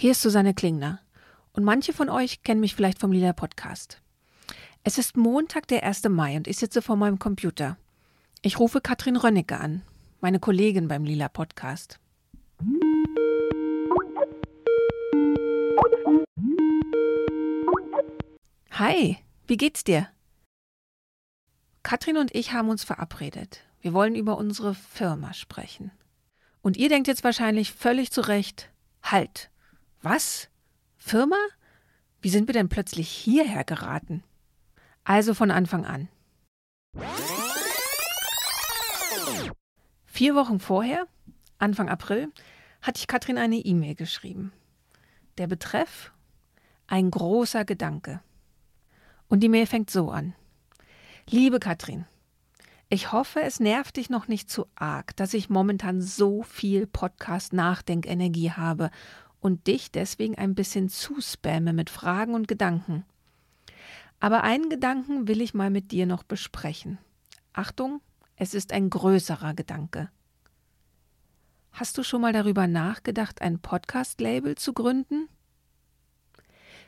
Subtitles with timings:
[0.00, 1.00] Hier ist Susanne Klingner.
[1.52, 4.00] Und manche von euch kennen mich vielleicht vom Lila Podcast.
[4.84, 6.04] Es ist Montag, der 1.
[6.04, 7.76] Mai und ich sitze vor meinem Computer.
[8.40, 9.82] Ich rufe Katrin Rönnecke an,
[10.20, 11.98] meine Kollegin beim Lila Podcast.
[18.70, 19.16] Hi,
[19.48, 20.06] wie geht's dir?
[21.82, 23.64] Katrin und ich haben uns verabredet.
[23.80, 25.90] Wir wollen über unsere Firma sprechen.
[26.62, 28.70] Und ihr denkt jetzt wahrscheinlich völlig zu Recht,
[29.02, 29.50] halt,
[30.02, 30.48] was?
[30.96, 31.36] Firma?
[32.20, 34.22] Wie sind wir denn plötzlich hierher geraten?
[35.04, 36.08] Also von Anfang an.
[40.04, 41.06] Vier Wochen vorher,
[41.58, 42.32] Anfang April,
[42.82, 44.52] hatte ich Katrin eine E-Mail geschrieben.
[45.38, 46.12] Der Betreff
[46.88, 48.20] ein großer Gedanke.
[49.28, 50.34] Und die Mail fängt so an.
[51.28, 52.06] Liebe Katrin,
[52.88, 58.52] ich hoffe, es nervt dich noch nicht zu arg, dass ich momentan so viel Podcast-Nachdenkenergie
[58.52, 58.90] habe
[59.40, 63.04] und dich deswegen ein bisschen zuspamme mit Fragen und Gedanken.
[64.20, 66.98] Aber einen Gedanken will ich mal mit dir noch besprechen.
[67.52, 68.00] Achtung,
[68.36, 70.10] es ist ein größerer Gedanke.
[71.72, 75.28] Hast du schon mal darüber nachgedacht, ein Podcast-Label zu gründen?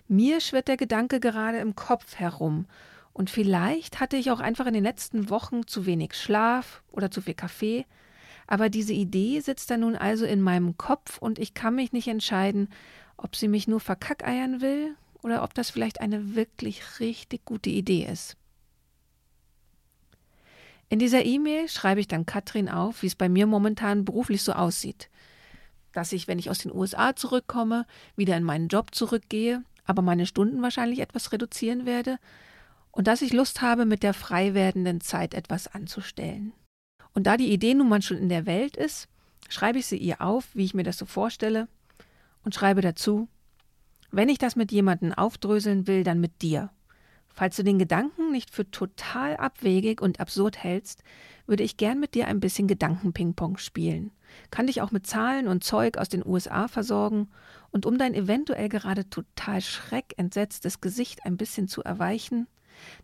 [0.09, 2.67] Mir schwirrt der Gedanke gerade im Kopf herum
[3.12, 7.21] und vielleicht hatte ich auch einfach in den letzten Wochen zu wenig Schlaf oder zu
[7.21, 7.87] viel Kaffee,
[8.51, 12.09] aber diese Idee sitzt da nun also in meinem Kopf und ich kann mich nicht
[12.09, 12.69] entscheiden,
[13.17, 18.09] ob sie mich nur verkackeiern will oder ob das vielleicht eine wirklich richtig gute Idee
[18.11, 18.37] ist.
[20.89, 24.53] In dieser E-Mail schreibe ich dann Katrin auf, wie es bei mir momentan beruflich so
[24.53, 25.10] aussieht.
[25.93, 30.27] Dass ich, wenn ich aus den USA zurückkomme, wieder in meinen Job zurückgehe, aber meine
[30.27, 32.19] Stunden wahrscheinlich etwas reduzieren werde
[32.91, 36.53] und dass ich Lust habe, mit der frei werdenden Zeit etwas anzustellen.
[37.15, 39.09] Und da die Idee nun mal schon in der Welt ist,
[39.48, 41.69] schreibe ich sie ihr auf, wie ich mir das so vorstelle,
[42.44, 43.28] und schreibe dazu,
[44.10, 46.71] wenn ich das mit jemandem aufdröseln will, dann mit dir.
[47.32, 51.04] Falls du den Gedanken nicht für total abwegig und absurd hältst,
[51.47, 54.10] würde ich gern mit dir ein bisschen Gedankenpingpong spielen.
[54.50, 57.28] Kann dich auch mit Zahlen und Zeug aus den USA versorgen
[57.71, 62.47] und um dein eventuell gerade total schreckentsetztes Gesicht ein bisschen zu erweichen,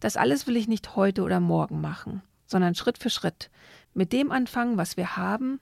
[0.01, 3.51] das alles will ich nicht heute oder morgen machen, sondern Schritt für Schritt,
[3.97, 5.61] mit dem anfangen, was wir haben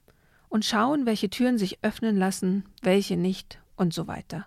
[0.48, 4.46] und schauen, welche Türen sich öffnen lassen, welche nicht und so weiter.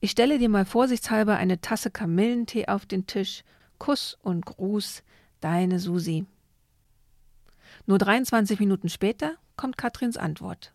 [0.00, 3.44] Ich stelle dir mal vorsichtshalber eine Tasse Kamillentee auf den Tisch.
[3.78, 5.02] Kuss und Gruß,
[5.40, 6.26] deine Susi.
[7.86, 10.72] Nur 23 Minuten später kommt Katrins Antwort.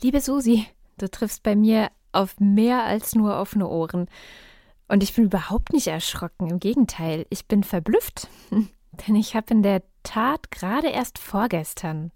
[0.00, 0.66] Liebe Susi,
[0.98, 4.08] du triffst bei mir auf mehr als nur offene Ohren.
[4.88, 6.50] Und ich bin überhaupt nicht erschrocken.
[6.50, 8.28] Im Gegenteil, ich bin verblüfft.
[8.50, 12.12] Denn ich habe in der Tat gerade erst vorgestern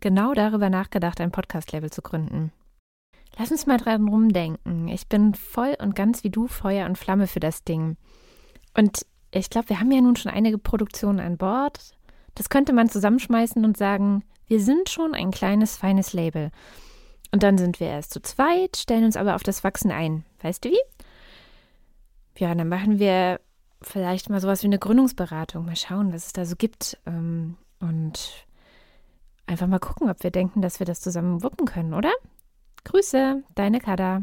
[0.00, 2.52] genau darüber nachgedacht, ein Podcast-Label zu gründen.
[3.38, 4.88] Lass uns mal dran rumdenken.
[4.88, 7.96] Ich bin voll und ganz wie du Feuer und Flamme für das Ding.
[8.76, 11.92] Und ich glaube, wir haben ja nun schon einige Produktionen an Bord.
[12.34, 16.50] Das könnte man zusammenschmeißen und sagen, wir sind schon ein kleines, feines Label.
[17.30, 20.24] Und dann sind wir erst zu zweit, stellen uns aber auf das Wachsen ein.
[20.42, 20.80] Weißt du wie?
[22.36, 23.40] Ja, dann machen wir
[23.82, 25.64] vielleicht mal sowas wie eine Gründungsberatung.
[25.64, 26.98] Mal schauen, was es da so gibt.
[27.06, 28.46] Ähm, und
[29.46, 32.12] einfach mal gucken, ob wir denken, dass wir das zusammen wuppen können, oder?
[32.84, 34.22] Grüße, deine Kada.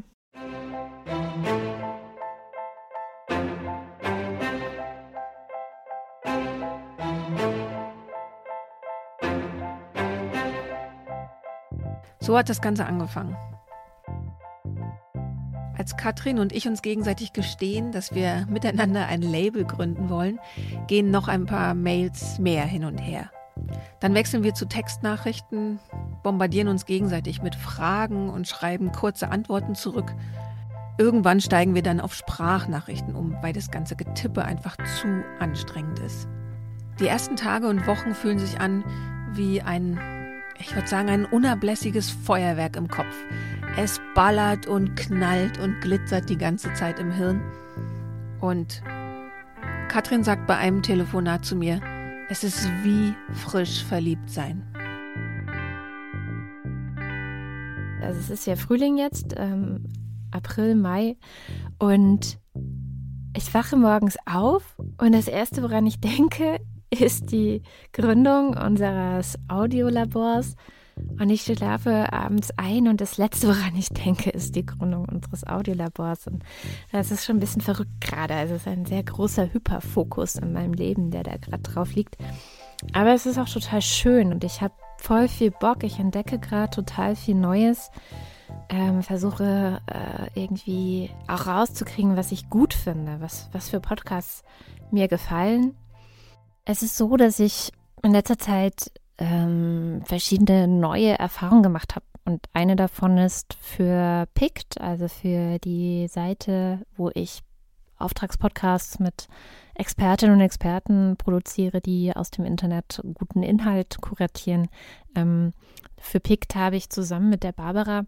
[12.22, 13.36] So hat das Ganze angefangen.
[15.80, 20.38] Als Katrin und ich uns gegenseitig gestehen, dass wir miteinander ein Label gründen wollen,
[20.88, 23.32] gehen noch ein paar Mails mehr hin und her.
[24.02, 25.80] Dann wechseln wir zu Textnachrichten,
[26.22, 30.14] bombardieren uns gegenseitig mit Fragen und schreiben kurze Antworten zurück.
[30.98, 36.28] Irgendwann steigen wir dann auf Sprachnachrichten um, weil das ganze Getippe einfach zu anstrengend ist.
[37.00, 38.84] Die ersten Tage und Wochen fühlen sich an
[39.32, 39.98] wie ein,
[40.60, 43.16] ich würde sagen, ein unablässiges Feuerwerk im Kopf.
[43.82, 47.42] Es ballert und knallt und glitzert die ganze Zeit im Hirn.
[48.42, 48.84] Und
[49.88, 51.80] Katrin sagt bei einem Telefonat zu mir,
[52.30, 54.68] es ist wie frisch verliebt sein.
[58.02, 59.86] Also es ist ja Frühling jetzt, ähm,
[60.32, 61.16] April, Mai.
[61.78, 62.38] Und
[63.34, 66.60] ich wache morgens auf und das Erste, woran ich denke,
[66.90, 67.62] ist die
[67.94, 70.58] Gründung unseres Audiolabors.
[71.20, 75.46] Und ich schlafe abends ein und das Letzte, woran ich denke, ist die Gründung unseres
[75.46, 76.28] Audiolabors.
[76.28, 76.44] Und
[76.92, 78.36] das ist schon ein bisschen verrückt gerade.
[78.36, 82.18] Also es ist ein sehr großer Hyperfokus in meinem Leben, der da gerade drauf liegt.
[82.94, 85.84] Aber es ist auch total schön und ich habe voll viel Bock.
[85.84, 87.92] Ich entdecke gerade total viel Neues.
[88.70, 94.44] Ähm, versuche äh, irgendwie auch rauszukriegen, was ich gut finde, was, was für Podcasts
[94.92, 95.76] mir gefallen.
[96.66, 97.72] Es ist so, dass ich
[98.04, 102.06] in letzter Zeit ähm, verschiedene neue Erfahrungen gemacht habe.
[102.26, 107.42] Und eine davon ist für PICT, also für die Seite, wo ich
[107.98, 109.28] Auftragspodcasts mit
[109.76, 114.68] Expertinnen und Experten produziere, die aus dem Internet guten Inhalt kuratieren.
[115.16, 115.52] Ähm,
[115.98, 118.06] für PICT habe ich zusammen mit der Barbara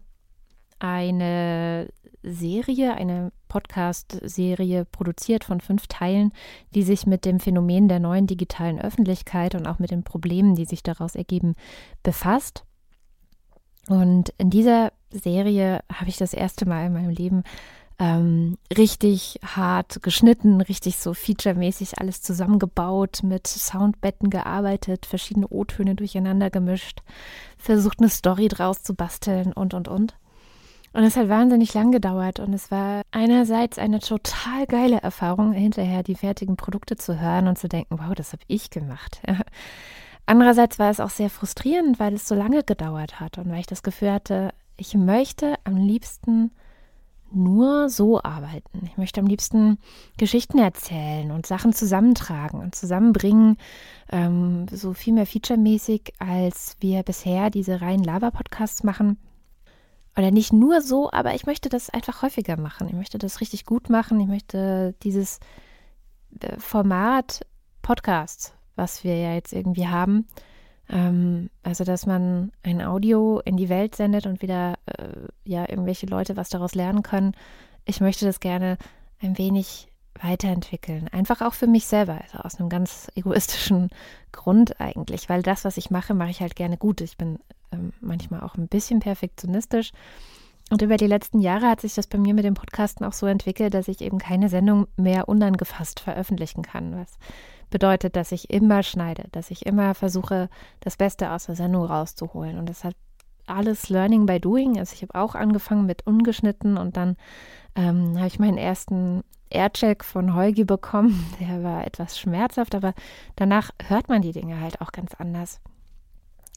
[0.78, 1.88] eine
[2.22, 6.32] Serie, eine Podcast-Serie produziert von fünf Teilen,
[6.74, 10.64] die sich mit dem Phänomen der neuen digitalen Öffentlichkeit und auch mit den Problemen, die
[10.64, 11.54] sich daraus ergeben,
[12.02, 12.64] befasst.
[13.88, 17.42] Und in dieser Serie habe ich das erste Mal in meinem Leben
[17.98, 26.50] ähm, richtig hart geschnitten, richtig so featuremäßig alles zusammengebaut, mit Soundbetten gearbeitet, verschiedene O-Töne durcheinander
[26.50, 27.00] gemischt,
[27.58, 30.16] versucht eine Story draus zu basteln und und und.
[30.92, 36.02] Und es hat wahnsinnig lang gedauert und es war einerseits eine total geile Erfahrung, hinterher
[36.02, 39.22] die fertigen Produkte zu hören und zu denken, wow, das habe ich gemacht.
[40.26, 43.66] Andererseits war es auch sehr frustrierend, weil es so lange gedauert hat und weil ich
[43.66, 46.52] das Gefühl hatte, ich möchte am liebsten
[47.34, 48.82] nur so arbeiten.
[48.84, 49.78] Ich möchte am liebsten
[50.18, 53.56] Geschichten erzählen und Sachen zusammentragen und zusammenbringen,
[54.10, 59.16] ähm, so viel mehr featuremäßig, als wir bisher diese reinen Lava-Podcasts machen.
[60.16, 62.86] Oder nicht nur so, aber ich möchte das einfach häufiger machen.
[62.88, 64.20] Ich möchte das richtig gut machen.
[64.20, 65.40] Ich möchte dieses
[66.40, 67.46] äh, Format
[67.80, 70.26] Podcast, was wir ja jetzt irgendwie haben,
[70.92, 75.08] ähm, also, dass man ein Audio in die Welt sendet und wieder äh,
[75.44, 77.32] ja irgendwelche Leute was daraus lernen können.
[77.84, 78.78] Ich möchte das gerne
[79.20, 79.88] ein wenig
[80.20, 81.08] weiterentwickeln.
[81.08, 83.90] Einfach auch für mich selber, also aus einem ganz egoistischen
[84.30, 87.00] Grund eigentlich, weil das, was ich mache, mache ich halt gerne gut.
[87.00, 87.38] Ich bin
[87.72, 89.92] ähm, manchmal auch ein bisschen perfektionistisch.
[90.70, 93.26] Und über die letzten Jahre hat sich das bei mir mit dem Podcasten auch so
[93.26, 97.18] entwickelt, dass ich eben keine Sendung mehr unangefasst veröffentlichen kann, was
[97.68, 100.48] bedeutet, dass ich immer schneide, dass ich immer versuche,
[100.80, 102.58] das Beste aus der Sendung rauszuholen.
[102.58, 102.94] Und das hat
[103.46, 104.78] alles Learning by Doing.
[104.78, 107.16] Also ich habe auch angefangen mit ungeschnitten und dann
[107.74, 111.26] ähm, habe ich meinen ersten Aircheck von Holgi bekommen.
[111.40, 112.94] Der war etwas schmerzhaft, aber
[113.36, 115.60] danach hört man die Dinge halt auch ganz anders.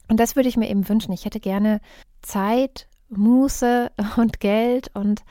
[0.08, 1.12] Und das würde ich mir eben wünschen.
[1.12, 1.80] Ich hätte gerne
[2.22, 5.22] Zeit, Muße und Geld und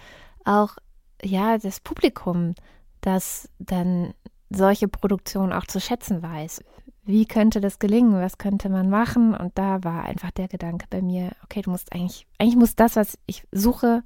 [0.44, 0.76] auch
[1.24, 2.56] ja das Publikum,
[3.02, 4.14] das dann
[4.50, 6.62] solche Produktionen auch zu schätzen weiß.
[7.04, 8.20] Wie könnte das gelingen?
[8.20, 9.36] Was könnte man machen?
[9.36, 12.96] Und da war einfach der Gedanke bei mir, okay, du musst eigentlich, eigentlich muss das,
[12.96, 14.04] was ich suche,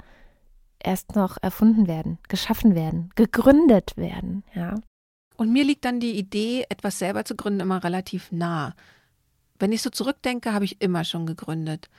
[0.84, 4.76] erst noch erfunden werden, geschaffen werden, gegründet werden, ja.
[5.38, 8.76] Und mir liegt dann die Idee, etwas selber zu gründen, immer relativ nah.
[9.60, 11.90] Wenn ich so zurückdenke, habe ich immer schon gegründet.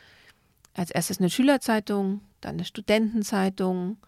[0.75, 3.99] Als erstes eine Schülerzeitung, dann eine Studentenzeitung,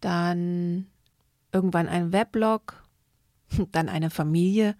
[0.00, 0.86] dann
[1.50, 2.82] irgendwann ein Weblog,
[3.72, 4.76] dann eine Familie,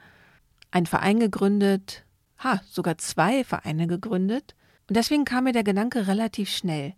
[0.71, 2.05] ein Verein gegründet,
[2.39, 4.55] ha, sogar zwei Vereine gegründet.
[4.89, 6.95] Und deswegen kam mir der Gedanke relativ schnell,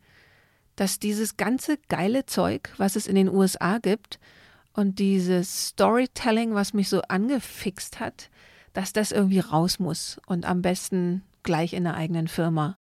[0.75, 4.19] dass dieses ganze geile Zeug, was es in den USA gibt,
[4.73, 8.29] und dieses Storytelling, was mich so angefixt hat,
[8.77, 12.77] dass das irgendwie raus muss und am besten gleich in der eigenen Firma.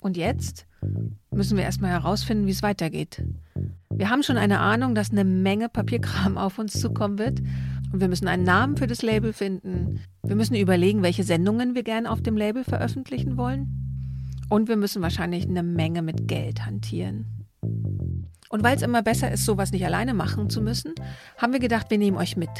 [0.00, 0.66] Und jetzt
[1.30, 3.22] müssen wir erstmal herausfinden, wie es weitergeht.
[3.94, 7.40] Wir haben schon eine Ahnung, dass eine Menge Papierkram auf uns zukommen wird.
[7.92, 10.00] Und wir müssen einen Namen für das Label finden.
[10.24, 14.40] Wir müssen überlegen, welche Sendungen wir gerne auf dem Label veröffentlichen wollen.
[14.50, 17.46] Und wir müssen wahrscheinlich eine Menge mit Geld hantieren.
[18.48, 20.92] Und weil es immer besser ist, sowas nicht alleine machen zu müssen,
[21.36, 22.50] haben wir gedacht, wir nehmen euch mit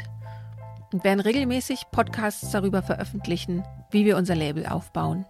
[0.93, 5.25] und werden regelmäßig Podcasts darüber veröffentlichen, wie wir unser Label aufbauen.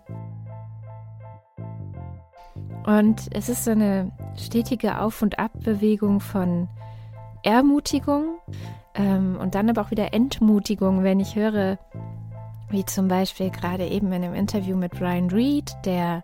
[2.85, 6.69] Und es ist so eine stetige Auf- und Abbewegung von
[7.43, 8.39] Ermutigung
[8.95, 11.79] ähm, und dann aber auch wieder Entmutigung, wenn ich höre,
[12.71, 16.23] wie zum Beispiel gerade eben in einem Interview mit Ryan Reed, der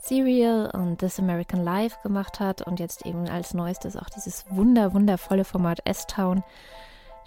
[0.00, 4.92] Serial und This American Life gemacht hat und jetzt eben als neuestes auch dieses wunder,
[4.94, 6.42] wundervolle Format S-Town.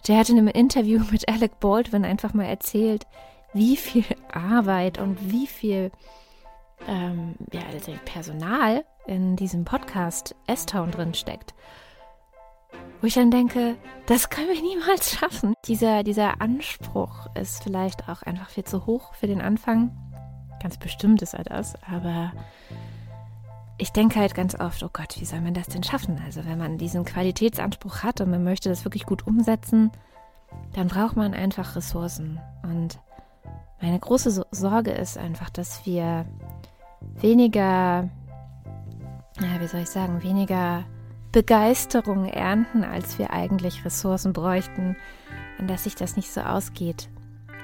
[0.08, 3.08] Der hat in einem Interview mit Alec Baldwin einfach mal erzählt,
[3.54, 5.92] wie viel Arbeit und wie viel
[6.88, 11.56] ähm, ja, also Personal in diesem Podcast S-Town drin steckt.
[13.02, 15.54] Wo ich dann denke, das können wir niemals schaffen.
[15.66, 19.96] Dieser, dieser Anspruch ist vielleicht auch einfach viel zu hoch für den Anfang.
[20.62, 22.32] Ganz bestimmt ist er das, aber
[23.77, 26.22] ich denke halt ganz oft, oh Gott, wie soll man das denn schaffen?
[26.25, 29.91] Also wenn man diesen Qualitätsanspruch hat und man möchte das wirklich gut umsetzen,
[30.74, 32.39] dann braucht man einfach Ressourcen.
[32.63, 33.00] Und
[33.82, 36.25] meine große Sorge ist einfach, dass wir
[37.20, 38.10] weniger,
[39.41, 40.86] ja, wie soll ich sagen, weniger
[41.34, 44.96] Begeisterung ernten, als wir eigentlich Ressourcen bräuchten
[45.60, 47.10] und dass sich das nicht so ausgeht.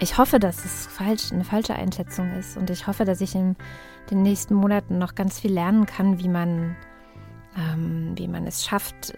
[0.02, 3.56] Ich hoffe, dass es falsch, eine falsche Einschätzung ist und ich hoffe, dass ich in
[4.10, 6.76] den nächsten Monaten noch ganz viel lernen kann, wie man,
[7.56, 9.14] ähm, wie man es schafft,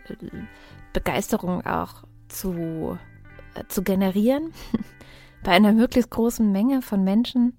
[0.92, 2.98] Begeisterung auch zu,
[3.56, 4.52] äh, zu generieren
[5.44, 7.56] bei einer möglichst großen Menge von Menschen,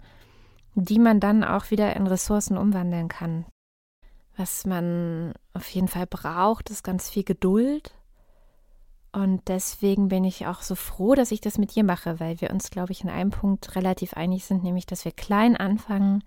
[0.74, 3.46] die man dann auch wieder in Ressourcen umwandeln kann.
[4.36, 7.94] Was man auf jeden Fall braucht, ist ganz viel Geduld
[9.14, 12.50] und deswegen bin ich auch so froh, dass ich das mit dir mache, weil wir
[12.50, 16.24] uns, glaube ich, in einem Punkt relativ einig sind, nämlich, dass wir klein anfangen,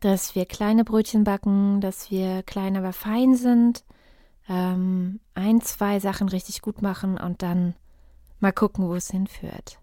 [0.00, 3.82] dass wir kleine Brötchen backen, dass wir klein, aber fein sind,
[4.48, 7.74] ähm, ein, zwei Sachen richtig gut machen und dann
[8.38, 9.80] mal gucken, wo es hinführt.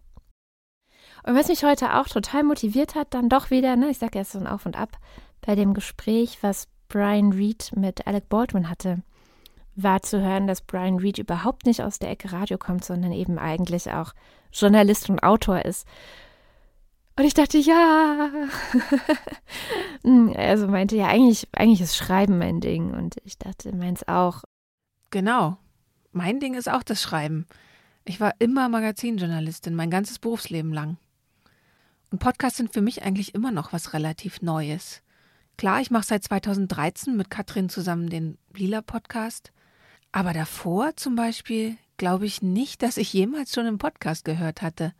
[1.23, 4.31] Und was mich heute auch total motiviert hat, dann doch wieder, ne, ich sage erst
[4.31, 4.97] so ein Auf und Ab,
[5.41, 9.03] bei dem Gespräch, was Brian Reed mit Alec Baldwin hatte
[9.83, 13.37] war zu hören, dass Brian Reed überhaupt nicht aus der Ecke Radio kommt, sondern eben
[13.37, 14.13] eigentlich auch
[14.51, 15.87] Journalist und Autor ist.
[17.15, 18.29] Und ich dachte, ja.
[20.35, 22.93] also meinte, ja, eigentlich, eigentlich ist Schreiben mein Ding.
[22.93, 24.43] Und ich dachte, meins auch.
[25.11, 25.57] Genau.
[26.13, 27.45] Mein Ding ist auch das Schreiben.
[28.05, 30.97] Ich war immer Magazinjournalistin, mein ganzes Berufsleben lang.
[32.09, 35.03] Und Podcasts sind für mich eigentlich immer noch was relativ Neues.
[35.57, 39.51] Klar, ich mache seit 2013 mit Katrin zusammen den Lila Podcast.
[40.11, 44.93] Aber davor zum Beispiel glaube ich nicht, dass ich jemals schon einen Podcast gehört hatte.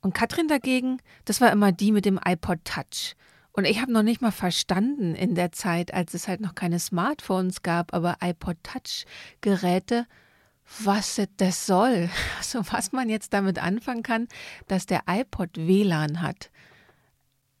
[0.00, 3.14] Und Katrin dagegen, das war immer die mit dem iPod Touch.
[3.52, 6.78] Und ich habe noch nicht mal verstanden in der Zeit, als es halt noch keine
[6.78, 9.04] Smartphones gab, aber iPod Touch
[9.40, 10.06] Geräte,
[10.84, 12.08] was das soll.
[12.38, 14.28] Also was man jetzt damit anfangen kann,
[14.68, 16.50] dass der iPod WLAN hat.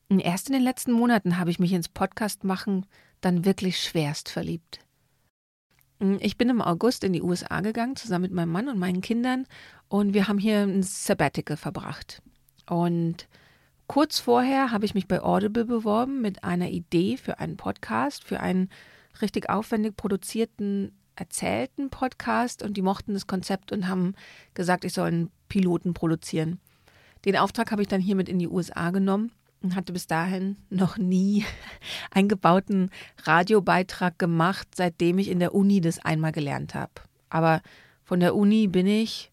[0.08, 2.86] Und erst in den letzten Monaten habe ich mich ins Podcast machen
[3.20, 4.78] dann wirklich schwerst verliebt.
[6.00, 9.00] Hm, ich bin im August in die USA gegangen, zusammen mit meinem Mann und meinen
[9.00, 9.46] Kindern.
[9.88, 12.22] Und wir haben hier ein Sabbatical verbracht.
[12.68, 13.28] Und
[13.86, 18.40] kurz vorher habe ich mich bei Audible beworben mit einer Idee für einen Podcast, für
[18.40, 18.70] einen
[19.22, 22.62] richtig aufwendig produzierten, erzählten Podcast.
[22.62, 24.14] Und die mochten das Konzept und haben
[24.54, 26.60] gesagt, ich soll einen Piloten produzieren.
[27.24, 30.56] Den Auftrag habe ich dann hier mit in die USA genommen und hatte bis dahin
[30.70, 31.44] noch nie
[32.10, 32.90] einen gebauten
[33.24, 36.92] Radiobeitrag gemacht, seitdem ich in der Uni das einmal gelernt habe.
[37.30, 37.62] Aber
[38.04, 39.30] von der Uni bin ich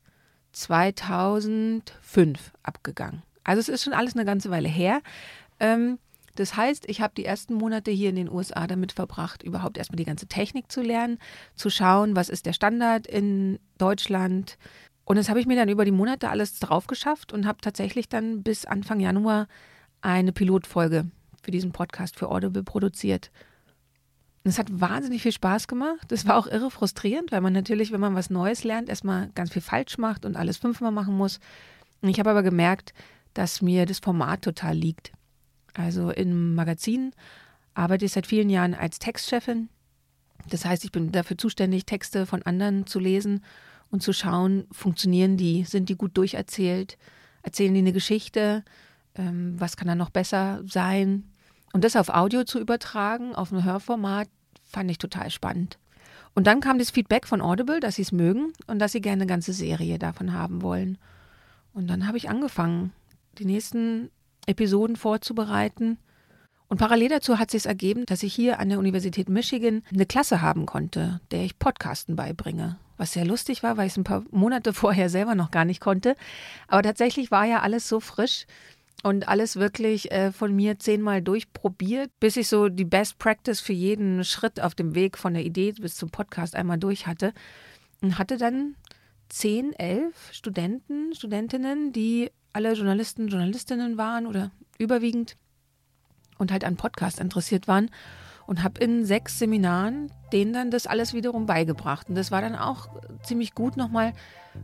[0.54, 3.24] 2005 abgegangen.
[3.44, 5.02] Also es ist schon alles eine ganze Weile her.
[5.60, 6.00] Ähm,
[6.36, 9.98] das heißt, ich habe die ersten Monate hier in den USA damit verbracht, überhaupt erstmal
[9.98, 11.18] die ganze Technik zu lernen,
[11.56, 14.58] zu schauen, was ist der Standard in Deutschland.
[15.06, 18.10] Und das habe ich mir dann über die Monate alles drauf geschafft und habe tatsächlich
[18.10, 19.48] dann bis Anfang Januar
[20.06, 21.10] eine Pilotfolge
[21.42, 23.32] für diesen Podcast für Audible produziert.
[24.44, 26.12] Und es hat wahnsinnig viel Spaß gemacht.
[26.12, 29.52] Es war auch irre frustrierend, weil man natürlich, wenn man was Neues lernt, erstmal ganz
[29.52, 31.40] viel falsch macht und alles fünfmal machen muss.
[32.04, 32.94] Ich habe aber gemerkt,
[33.34, 35.12] dass mir das Format total liegt.
[35.74, 37.12] Also im Magazin
[37.74, 39.70] arbeite ich seit vielen Jahren als Textchefin.
[40.50, 43.44] Das heißt, ich bin dafür zuständig, Texte von anderen zu lesen
[43.90, 46.98] und zu schauen, funktionieren die, sind die gut durcherzählt,
[47.42, 48.64] erzählen die eine Geschichte,
[49.16, 51.24] ähm, was kann da noch besser sein.
[51.74, 54.30] Und das auf Audio zu übertragen, auf ein Hörformat,
[54.64, 55.78] fand ich total spannend.
[56.34, 59.22] Und dann kam das Feedback von Audible, dass sie es mögen und dass sie gerne
[59.22, 60.98] eine ganze Serie davon haben wollen.
[61.74, 62.92] Und dann habe ich angefangen,
[63.38, 64.10] die nächsten
[64.46, 65.98] Episoden vorzubereiten.
[66.68, 70.42] Und parallel dazu hat sich ergeben, dass ich hier an der Universität Michigan eine Klasse
[70.42, 72.78] haben konnte, der ich Podcasten beibringe.
[72.98, 75.80] Was sehr lustig war, weil ich es ein paar Monate vorher selber noch gar nicht
[75.80, 76.16] konnte.
[76.68, 78.46] Aber tatsächlich war ja alles so frisch,
[79.06, 83.72] und alles wirklich äh, von mir zehnmal durchprobiert, bis ich so die Best Practice für
[83.72, 87.32] jeden Schritt auf dem Weg von der Idee bis zum Podcast einmal durch hatte.
[88.02, 88.76] Und hatte dann
[89.30, 95.38] zehn, elf Studenten, Studentinnen, die alle Journalisten, Journalistinnen waren oder überwiegend
[96.40, 97.92] und halt an Podcast interessiert waren.
[98.48, 102.10] Und habe in sechs Seminaren denen dann das alles wiederum beigebracht.
[102.10, 102.90] Und das war dann auch
[103.24, 104.14] ziemlich gut nochmal,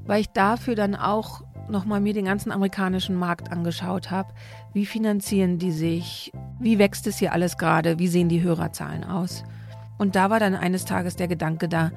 [0.06, 4.34] weil ich dafür dann auch nochmal mir den ganzen amerikanischen Markt angeschaut habe.
[4.74, 6.32] Wie finanzieren die sich?
[6.60, 8.00] Wie wächst es hier alles gerade?
[8.00, 9.44] Wie sehen die Hörerzahlen aus?
[9.98, 11.92] Und da war dann eines Tages der Gedanke da,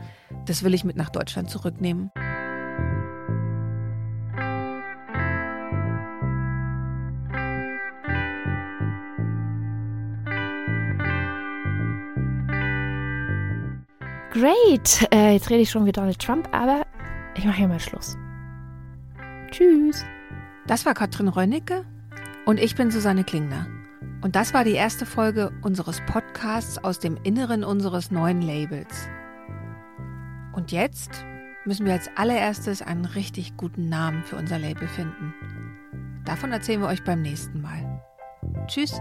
[0.47, 2.11] das will ich mit nach Deutschland zurücknehmen.
[14.35, 15.07] Great.
[15.15, 16.85] Äh, jetzt rede ich schon wie Donald Trump, aber
[17.37, 18.17] ich mache hier mal Schluss.
[19.53, 20.05] Tschüss.
[20.67, 21.85] Das war Katrin Rönnecke
[22.45, 23.69] und ich bin Susanne Klingner.
[24.23, 29.09] Und das war die erste Folge unseres Podcasts aus dem Inneren unseres neuen Labels.
[30.53, 31.25] Und jetzt
[31.65, 35.33] müssen wir als allererstes einen richtig guten Namen für unser Label finden.
[36.25, 38.03] Davon erzählen wir euch beim nächsten Mal.
[38.67, 39.01] Tschüss.